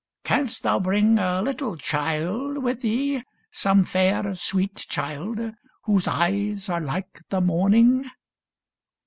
Canst 0.23 0.63
thou 0.63 0.79
bring 0.79 1.19
A 1.19 1.43
little 1.43 1.77
child 1.77 2.57
with 2.63 2.79
thee— 2.79 3.23
some 3.51 3.85
fair, 3.85 4.33
sweet 4.33 4.87
child 4.89 5.39
Whose 5.83 6.07
eyes 6.07 6.69
are 6.69 6.81
like 6.81 7.19
the 7.29 7.39
morning 7.39 8.09